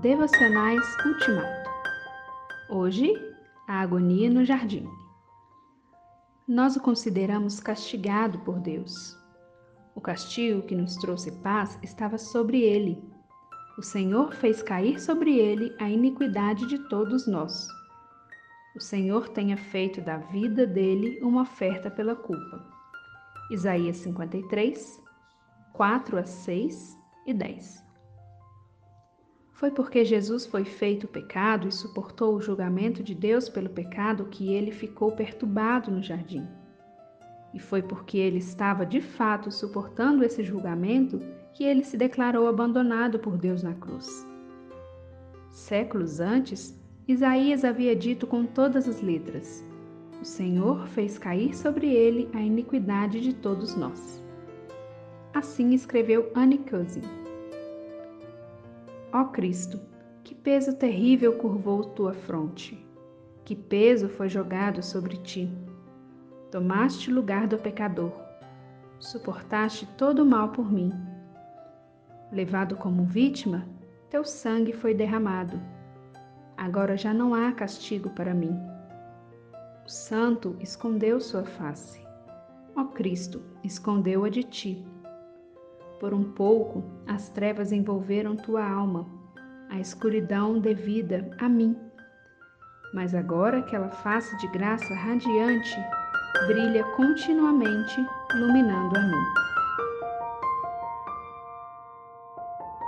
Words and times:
Devocionais 0.00 0.84
Ultimato. 1.04 1.70
Hoje, 2.70 3.12
a 3.66 3.80
agonia 3.80 4.30
no 4.30 4.44
jardim. 4.44 4.88
Nós 6.46 6.76
o 6.76 6.80
consideramos 6.80 7.58
castigado 7.58 8.38
por 8.40 8.60
Deus. 8.60 9.18
O 9.96 10.00
castigo 10.00 10.62
que 10.62 10.76
nos 10.76 10.94
trouxe 10.98 11.32
paz 11.42 11.80
estava 11.82 12.16
sobre 12.16 12.60
ele. 12.60 13.02
O 13.76 13.82
Senhor 13.82 14.32
fez 14.34 14.62
cair 14.62 15.00
sobre 15.00 15.36
ele 15.36 15.74
a 15.80 15.90
iniquidade 15.90 16.66
de 16.66 16.78
todos 16.88 17.26
nós. 17.26 17.66
O 18.76 18.80
Senhor 18.80 19.30
tenha 19.30 19.56
feito 19.56 20.00
da 20.00 20.18
vida 20.18 20.64
dele 20.64 21.18
uma 21.22 21.42
oferta 21.42 21.90
pela 21.90 22.14
culpa. 22.14 22.64
Isaías 23.50 23.96
53, 23.96 25.02
4 25.72 26.18
a 26.18 26.24
6 26.24 26.96
e 27.26 27.34
10. 27.34 27.87
Foi 29.58 29.72
porque 29.72 30.04
Jesus 30.04 30.46
foi 30.46 30.64
feito 30.64 31.08
pecado 31.08 31.66
e 31.66 31.72
suportou 31.72 32.36
o 32.36 32.40
julgamento 32.40 33.02
de 33.02 33.12
Deus 33.12 33.48
pelo 33.48 33.68
pecado 33.68 34.26
que 34.26 34.54
ele 34.54 34.70
ficou 34.70 35.10
perturbado 35.10 35.90
no 35.90 36.00
jardim. 36.00 36.46
E 37.52 37.58
foi 37.58 37.82
porque 37.82 38.18
ele 38.18 38.38
estava 38.38 38.86
de 38.86 39.00
fato 39.00 39.50
suportando 39.50 40.22
esse 40.22 40.44
julgamento 40.44 41.18
que 41.52 41.64
ele 41.64 41.82
se 41.82 41.96
declarou 41.96 42.46
abandonado 42.46 43.18
por 43.18 43.36
Deus 43.36 43.64
na 43.64 43.74
cruz. 43.74 44.24
Séculos 45.50 46.20
antes, 46.20 46.80
Isaías 47.08 47.64
havia 47.64 47.96
dito 47.96 48.28
com 48.28 48.46
todas 48.46 48.86
as 48.86 49.00
letras: 49.00 49.64
O 50.20 50.24
Senhor 50.24 50.86
fez 50.86 51.18
cair 51.18 51.52
sobre 51.52 51.92
ele 51.92 52.28
a 52.32 52.40
iniquidade 52.40 53.20
de 53.20 53.34
todos 53.34 53.74
nós. 53.74 54.22
Assim 55.34 55.74
escreveu 55.74 56.30
Anne 56.32 56.58
Cousin. 56.58 57.27
Ó 59.12 59.24
Cristo, 59.24 59.80
que 60.22 60.34
peso 60.34 60.76
terrível 60.76 61.38
curvou 61.38 61.82
tua 61.82 62.12
fronte, 62.12 62.86
que 63.42 63.56
peso 63.56 64.08
foi 64.08 64.28
jogado 64.28 64.82
sobre 64.82 65.16
ti. 65.16 65.50
Tomaste 66.50 67.10
lugar 67.10 67.46
do 67.46 67.56
pecador, 67.56 68.12
suportaste 68.98 69.86
todo 69.96 70.22
o 70.22 70.26
mal 70.26 70.50
por 70.50 70.70
mim. 70.70 70.92
Levado 72.30 72.76
como 72.76 73.04
vítima, 73.04 73.66
teu 74.10 74.24
sangue 74.24 74.74
foi 74.74 74.92
derramado. 74.92 75.58
Agora 76.54 76.94
já 76.94 77.14
não 77.14 77.34
há 77.34 77.50
castigo 77.52 78.10
para 78.10 78.34
mim. 78.34 78.54
O 79.86 79.88
Santo 79.88 80.54
escondeu 80.60 81.18
sua 81.18 81.44
face. 81.44 82.06
Ó 82.76 82.84
Cristo, 82.84 83.42
escondeu-a 83.64 84.28
de 84.28 84.42
ti. 84.42 84.86
Por 86.00 86.14
um 86.14 86.22
pouco, 86.32 86.84
as 87.06 87.28
trevas 87.28 87.72
envolveram 87.72 88.36
tua 88.36 88.64
alma, 88.64 89.06
a 89.68 89.80
escuridão 89.80 90.58
devida 90.58 91.28
a 91.38 91.48
mim. 91.48 91.76
Mas 92.94 93.14
agora 93.14 93.58
aquela 93.58 93.90
face 93.90 94.36
de 94.38 94.46
graça 94.48 94.94
radiante 94.94 95.76
brilha 96.46 96.84
continuamente, 96.96 97.96
iluminando 98.34 98.96
a 98.96 99.02
mim. 99.02 99.57